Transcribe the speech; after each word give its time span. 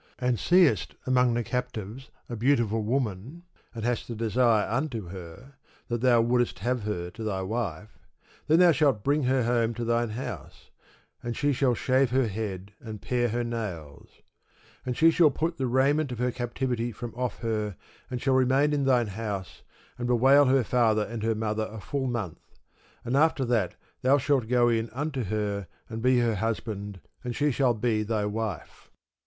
And 0.17 0.39
seest 0.39 0.95
among 1.05 1.35
the 1.35 1.43
captives 1.43 2.09
a 2.27 2.35
beautiful 2.35 2.81
woman, 2.81 3.43
and 3.75 3.85
hast 3.85 4.09
a 4.09 4.15
desire 4.15 4.67
unto 4.67 5.09
her, 5.09 5.57
that 5.89 6.01
thou 6.01 6.21
wouldest 6.21 6.57
have 6.57 6.81
her 6.85 7.11
to 7.11 7.23
thy 7.23 7.43
wife; 7.43 7.99
Then 8.47 8.57
thou 8.57 8.71
shalt 8.71 9.03
bring 9.03 9.25
her 9.25 9.43
home 9.43 9.75
to 9.75 9.85
thine 9.85 10.09
house; 10.09 10.71
and 11.21 11.37
she 11.37 11.53
shall 11.53 11.75
shave 11.75 12.09
her 12.09 12.27
head, 12.27 12.73
and 12.79 12.99
pare 12.99 13.29
her 13.29 13.43
nails; 13.43 14.07
And 14.87 14.97
she 14.97 15.11
shall 15.11 15.29
put 15.29 15.57
the 15.57 15.67
raiment 15.67 16.11
of 16.11 16.17
her 16.17 16.31
captivity 16.31 16.91
from 16.91 17.13
off 17.13 17.37
her, 17.41 17.75
and 18.09 18.19
shall 18.19 18.33
remain 18.33 18.73
in 18.73 18.85
thine 18.85 19.09
house, 19.09 19.61
and 19.99 20.07
bewail 20.07 20.45
her 20.45 20.63
father 20.63 21.03
and 21.03 21.21
her 21.21 21.35
mother 21.35 21.69
a 21.71 21.79
full 21.79 22.07
month: 22.07 22.39
and 23.05 23.15
after 23.15 23.45
that 23.45 23.75
thou 24.01 24.17
shalt 24.17 24.47
go 24.47 24.67
in 24.67 24.89
unto 24.93 25.25
her, 25.25 25.67
and 25.87 26.01
be 26.01 26.21
her 26.21 26.37
husband, 26.37 27.01
and 27.23 27.35
she 27.35 27.51
shall 27.51 27.75
be 27.75 28.01
thy 28.01 28.25
wife. 28.25 28.89